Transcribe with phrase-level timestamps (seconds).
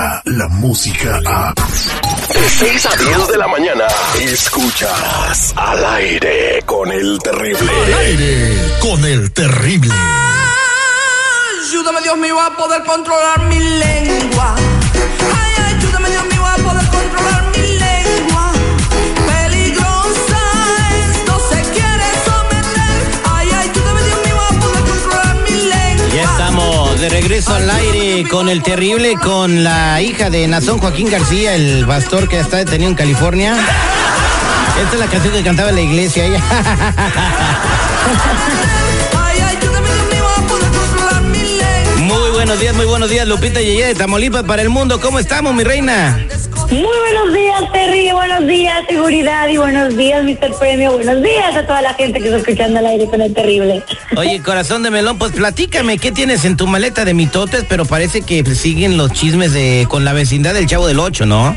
[0.00, 1.54] llega la música a...
[1.54, 3.86] De 6 a 10 de la mañana,
[4.20, 7.70] escuchas al aire con el terrible.
[7.70, 9.94] Al aire con el terrible.
[11.68, 14.54] Ayúdame Dios mío a poder controlar mi lengua.
[27.20, 32.26] Regreso al aire con el terrible, con la hija de Nazón Joaquín García, el pastor
[32.28, 33.56] que está detenido en California.
[34.82, 36.24] Esta es la canción que cantaba la iglesia.
[36.24, 36.42] ella.
[41.98, 44.98] Muy buenos días, muy buenos días, Lupita Yeye de Tamaulipas para el mundo.
[44.98, 46.26] ¿Cómo estamos, mi reina?
[46.70, 48.12] Muy buenos días, Terry.
[48.12, 49.48] Buenos días, seguridad.
[49.48, 50.56] Y buenos días, Mr.
[50.56, 50.92] Premio.
[50.92, 53.82] Buenos días a toda la gente que está escuchando al aire con el terrible.
[54.16, 57.64] Oye, corazón de melón, pues platícame, ¿qué tienes en tu maleta de mitotes?
[57.68, 61.56] Pero parece que siguen los chismes de con la vecindad del Chavo del Ocho, ¿no?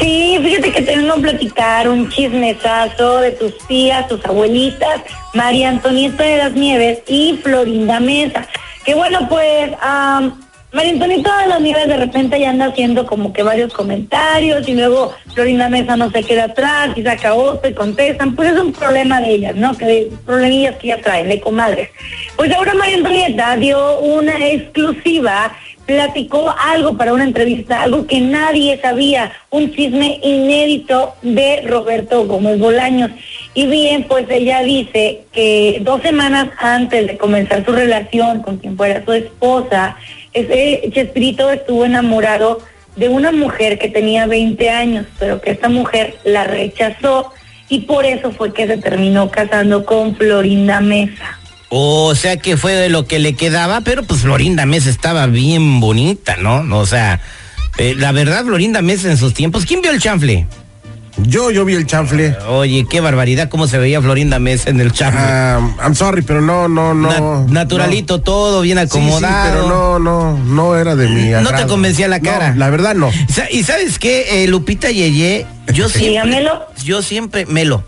[0.00, 5.02] Sí, fíjate que te vengo a platicar un chismesazo de tus tías, tus abuelitas,
[5.34, 8.48] María Antonieta de las Nieves y Florinda Mesa.
[8.86, 10.32] Que bueno, pues, am,
[10.72, 15.12] María Antonieta de Nieves de repente ya anda haciendo como que varios comentarios y luego
[15.34, 18.36] Florinda Mesa no se queda atrás y saca otro y contestan.
[18.36, 19.76] Pues es un problema de ellas, ¿no?
[19.76, 21.90] Que problemillas que ya traen, de comadres.
[22.36, 25.52] Pues ahora María Antonieta dio una exclusiva
[25.86, 32.60] platicó algo para una entrevista, algo que nadie sabía, un chisme inédito de Roberto Gómez
[32.60, 33.10] Bolaños.
[33.54, 38.76] Y bien, pues ella dice que dos semanas antes de comenzar su relación con quien
[38.76, 39.96] fuera su esposa,
[40.32, 42.60] ese Chespirito estuvo enamorado
[42.96, 47.32] de una mujer que tenía 20 años, pero que esta mujer la rechazó
[47.68, 51.38] y por eso fue que se terminó casando con Florinda Mesa.
[51.68, 55.78] O sea que fue de lo que le quedaba, pero pues Florinda Mesa estaba bien
[55.78, 56.64] bonita, ¿no?
[56.76, 57.20] O sea,
[57.78, 59.64] eh, la verdad, Florinda Mesa en sus tiempos.
[59.64, 60.46] ¿Quién vio el chanfle?
[61.26, 62.36] Yo, yo vi el chanfle.
[62.48, 65.20] Oye, qué barbaridad cómo se veía Florinda Mesa en el chanfle.
[65.22, 67.08] Ah, I'm sorry, pero no, no, no.
[67.46, 68.82] Na- naturalito todo, bien no.
[68.82, 69.50] Sí, sí, acomodado.
[69.52, 71.68] pero no, no, no era de mi No te agrado.
[71.68, 72.50] convencía la cara.
[72.50, 73.10] No, la verdad no.
[73.28, 76.66] Sa- Y sabes qué, Eh, Lupita Yeye, yo siempre, Dígamelo.
[76.84, 77.84] yo siempre, Melo.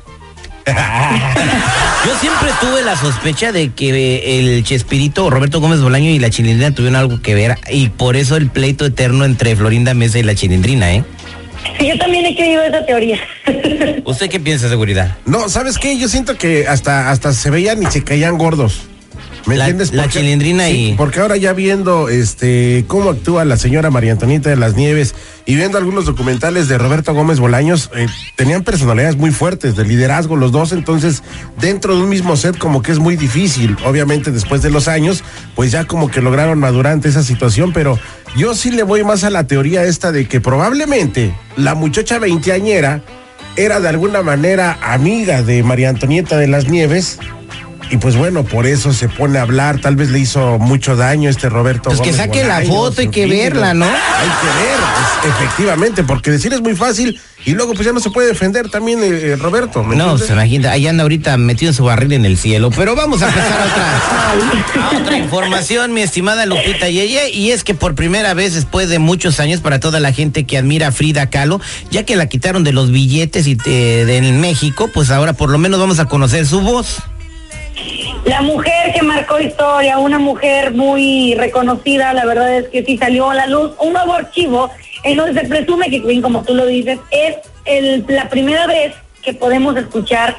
[0.66, 6.30] yo siempre tuve la sospecha de que eh, el Chespirito, Roberto Gómez Bolaño y la
[6.30, 10.22] Chilindrina tuvieron algo que ver y por eso el pleito eterno entre Florinda Mesa y
[10.22, 11.04] la Chilindrina, ¿eh?
[11.78, 13.18] Sí, yo también he creído esa teoría.
[14.04, 15.16] ¿Usted qué piensa, seguridad?
[15.26, 15.98] No, ¿sabes qué?
[15.98, 18.82] Yo siento que hasta, hasta se veían y se caían gordos.
[19.46, 19.92] ¿Me La- entiendes?
[19.92, 24.56] la Chilindrina y- Porque ahora ya viendo este cómo actúa la señora María Antonita de
[24.56, 25.14] las Nieves
[25.46, 30.36] y viendo algunos documentales de Roberto Gómez Bolaños, eh, tenían personalidades muy fuertes, de liderazgo
[30.36, 31.24] los dos, entonces
[31.60, 33.76] dentro de un mismo set como que es muy difícil.
[33.84, 35.24] Obviamente después de los años,
[35.56, 37.98] pues ya como que lograron madurar ante esa situación, pero
[38.36, 43.02] yo sí le voy más a la teoría esta de que probablemente la muchacha veinteañera
[43.56, 47.18] era de alguna manera amiga de María Antonieta de las Nieves.
[47.92, 51.28] Y pues bueno, por eso se pone a hablar, tal vez le hizo mucho daño
[51.28, 51.90] este Roberto.
[51.90, 53.84] Pues que saque la foto, hay en que verla, ¿no?
[53.84, 54.78] Hay que ver,
[55.20, 58.70] pues, efectivamente, porque decir es muy fácil y luego pues ya no se puede defender
[58.70, 59.82] también eh, eh, Roberto.
[59.84, 60.26] ¿me No, entiendes?
[60.26, 62.70] se imagina, ahí anda ahorita metido en su barril en el cielo.
[62.70, 67.74] Pero vamos a empezar otra, a otra información, mi estimada Lupita Yeye, y es que
[67.74, 71.28] por primera vez después de muchos años para toda la gente que admira a Frida
[71.28, 71.60] Kahlo,
[71.90, 75.50] ya que la quitaron de los billetes y eh, de, en México, pues ahora por
[75.50, 77.02] lo menos vamos a conocer su voz.
[78.24, 83.30] La mujer que marcó historia, una mujer muy reconocida, la verdad es que sí salió
[83.30, 84.70] a la luz un nuevo archivo
[85.04, 87.36] en donde se presume que, como tú lo dices, es
[88.08, 90.36] la primera vez que podemos escuchar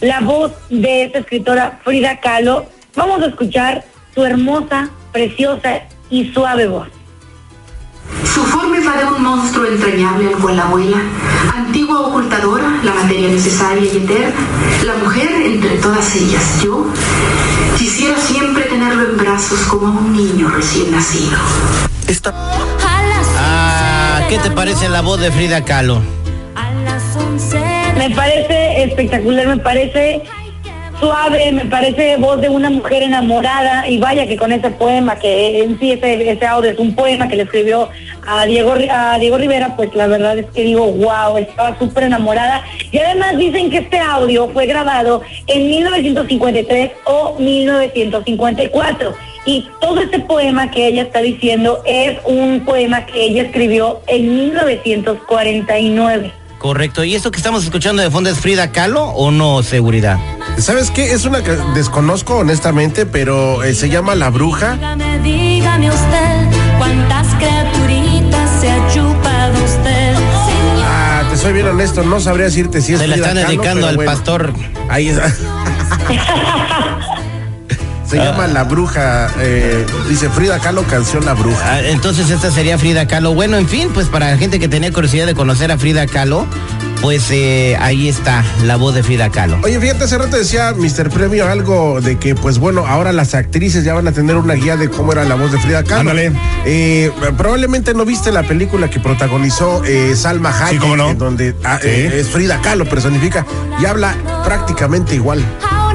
[0.00, 2.66] la voz de esta escritora Frida Kahlo.
[2.94, 6.88] Vamos a escuchar su hermosa, preciosa y suave voz.
[8.38, 10.98] Su forma es la de un monstruo entrañable al cual la abuela,
[11.56, 14.32] antigua ocultadora, la materia necesaria y eterna,
[14.86, 16.86] la mujer entre todas ellas, yo,
[17.76, 21.36] quisiera siempre tenerlo en brazos como a un niño recién nacido.
[23.36, 26.00] Ah, ¿qué te parece la voz de Frida Kahlo?
[27.96, 30.22] Me parece espectacular, me parece
[31.00, 35.62] suave, me parece voz de una mujer enamorada y vaya que con ese poema, que
[35.62, 37.88] en sí ese, ese audio es un poema que le escribió
[38.28, 42.62] a Diego, a Diego Rivera, pues la verdad es que digo, wow, estaba súper enamorada.
[42.92, 49.14] Y además dicen que este audio fue grabado en 1953 o 1954.
[49.46, 54.52] Y todo este poema que ella está diciendo es un poema que ella escribió en
[54.52, 56.32] 1949.
[56.58, 57.04] Correcto.
[57.04, 60.18] ¿Y esto que estamos escuchando de fondo es Frida Kahlo o no, seguridad?
[60.58, 61.12] ¿Sabes qué?
[61.12, 64.74] Es una que desconozco honestamente, pero eh, se llama La Bruja.
[64.74, 66.48] Dígame, dígame usted
[66.78, 68.07] cuántas criaturitas
[71.48, 74.10] soy bien honesto, no sabría decirte si es Se la están Kahlo, dedicando al bueno,
[74.12, 74.52] pastor.
[74.90, 75.30] Ahí está.
[78.06, 78.24] Se Ah.
[78.24, 81.58] llama La Bruja, eh, dice Frida Kahlo, canción La Bruja.
[81.64, 83.32] Ah, Entonces esta sería Frida Kahlo.
[83.34, 86.46] Bueno, en fin, pues para la gente que tenía curiosidad de conocer a Frida Kahlo,
[87.00, 89.58] pues eh, ahí está la voz de Frida Kahlo.
[89.62, 91.10] Oye, fíjate, hace rato decía Mr.
[91.10, 94.76] Premio algo de que, pues bueno, ahora las actrices ya van a tener una guía
[94.76, 96.10] de cómo era la voz de Frida Kahlo.
[96.10, 96.32] Ándale.
[96.64, 101.10] Eh, probablemente no viste la película que protagonizó eh, Salma Hayek, Sí, cómo no.
[101.10, 101.88] en donde ah, Sí.
[101.88, 103.46] eh, es Frida Kahlo, personifica,
[103.80, 105.42] y habla prácticamente igual.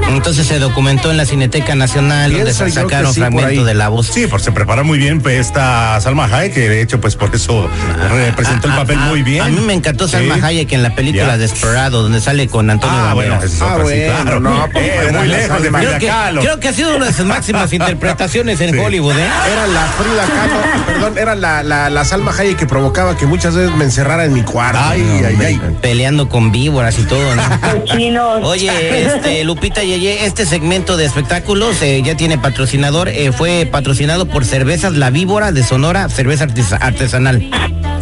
[0.10, 4.07] Entonces se documentó en la Cineteca Nacional donde se sacaron sí, fragmentos de la voz.
[4.07, 7.34] Sí, pues se prepara muy bien pues, esta Salma Hayek, que de hecho, pues por
[7.34, 7.69] eso
[8.10, 9.42] representó el A- papel a- muy bien.
[9.42, 10.42] A mí me encantó Salma Sí.
[10.44, 11.38] Hayek en la película.
[11.38, 13.56] Desperado, donde sale con Antonio Ah, bueno, Banderas.
[13.56, 14.40] es Ah, sí, bueno, claro.
[14.40, 15.69] no, Eh, muy lejos de.
[15.69, 16.42] Frida Creo que, Kahlo.
[16.42, 18.78] creo que ha sido una de sus máximas interpretaciones en Sí.
[18.80, 19.28] Hollywood, ¿eh?
[19.51, 23.56] Era la Frida Kahlo, perdón, era la, la, la Salma Hayek que provocaba que muchas
[23.56, 24.80] veces me encerrara en mi cuarto.
[24.81, 25.62] Ay, No, ay, ay.
[25.81, 27.44] Peleando con víboras y todo, ¿no?
[27.80, 28.44] Cochinos.
[28.44, 33.10] Oye, este, Lupita Este segmento de espectáculos eh, ya tiene patrocinador.
[33.10, 37.48] eh, fue patrocinado por Cervezas La Víbora de Sonora, cerveza artesa- artesanal.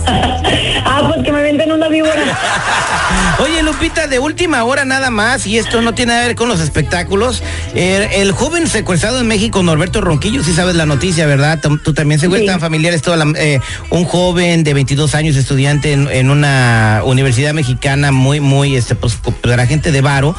[0.05, 2.13] Ah, pues que me venden una víbora.
[3.39, 6.47] Oye, Lupita, de última hora nada más, y esto no tiene nada que ver con
[6.49, 7.41] los espectáculos.
[7.73, 11.59] eh, el joven secuestrado en México, Norberto Ronquillo, sí sabes la noticia, ¿verdad?
[11.61, 12.45] Tú, tú también se Sí.
[12.45, 13.59] tan familiares toda la- eh,
[13.89, 19.17] un joven de 22 años, estudiante en, en una universidad mexicana muy, muy, este, pues,
[19.43, 20.35] de la gente de Varo.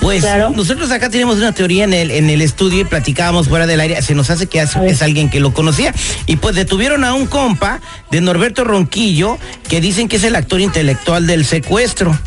[0.00, 0.50] Pues Claro.
[0.54, 4.02] nosotros acá tenemos una teoría en el, en el estudio y platicábamos fuera del aire.
[4.02, 5.94] Se nos hace que es alguien que lo conocía.
[6.26, 9.03] Y pues detuvieron a un compa de Norberto Ronquillo
[9.68, 12.18] que dicen que es el actor intelectual del secuestro.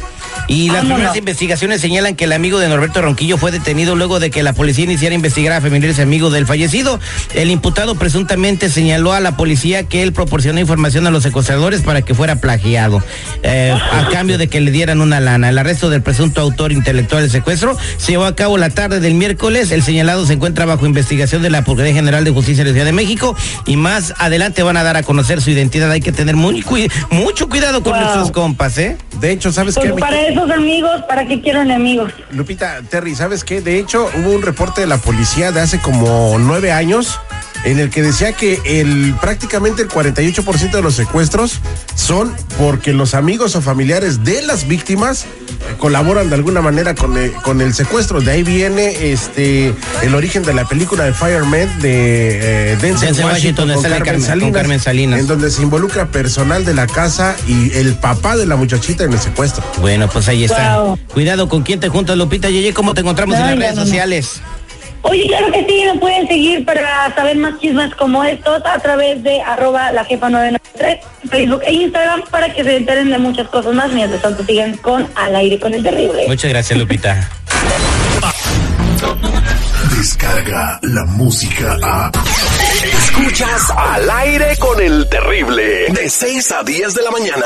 [0.47, 0.95] Y las Vámonos.
[0.95, 4.53] primeras investigaciones señalan que el amigo de Norberto Ronquillo fue detenido luego de que la
[4.53, 6.99] policía iniciara a investigar a familiares y amigos del fallecido.
[7.33, 12.01] El imputado presuntamente señaló a la policía que él proporcionó información a los secuestradores para
[12.01, 13.03] que fuera plagiado,
[13.44, 15.49] eh, a cambio de que le dieran una lana.
[15.49, 19.15] El arresto del presunto autor intelectual del secuestro se llevó a cabo la tarde del
[19.15, 19.71] miércoles.
[19.71, 22.85] El señalado se encuentra bajo investigación de la Procuraduría General de Justicia de la Ciudad
[22.85, 23.35] de México
[23.65, 25.91] y más adelante van a dar a conocer su identidad.
[25.91, 26.63] Hay que tener muy
[27.11, 28.01] mucho cuidado con Wow.
[28.01, 28.97] nuestros compas, ¿eh?
[29.19, 30.37] De hecho, ¿sabes Pues qué?
[30.38, 32.13] Esos amigos, ¿para qué quiero enemigos?
[32.31, 33.62] Lupita, Terry, ¿sabes qué?
[33.62, 37.19] De hecho, hubo un reporte de la policía de hace como nueve años
[37.68, 41.60] en el que decía que el prácticamente el 48% de los secuestros
[41.96, 45.25] son porque los amigos o familiares de las víctimas
[45.78, 48.22] colaboran de alguna manera con el, con el secuestro.
[48.22, 53.25] De ahí viene este el origen de la película de Fireman de eh, Denzel, Denzel
[53.25, 55.19] Washington, Washington, con, sale Carmen Carmen- con Salinas, Carmen Salinas.
[55.19, 59.12] en donde se involucra personal de la casa y el papá de la muchachita en
[59.14, 59.64] el secuestro.
[59.81, 60.80] Bueno, pues ahí está.
[60.80, 60.98] Wow.
[61.14, 62.74] Cuidado con quién te juntas, Lupita Yeye.
[62.74, 63.86] ¿Cómo te encontramos en las no, redes no, no.
[63.88, 64.42] sociales?
[65.03, 69.23] Oye, claro que sí, me pueden seguir para saber más chismes como estos a través
[69.23, 73.73] de arroba la jefa 993, Facebook e Instagram para que se enteren de muchas cosas
[73.73, 76.25] más mientras tanto sigan con Al aire con el terrible.
[76.27, 77.29] Muchas gracias, Lupita.
[79.97, 82.11] Descarga la música a.
[82.83, 85.87] Escuchas al aire con el terrible.
[85.89, 87.45] De 6 a 10 de la mañana.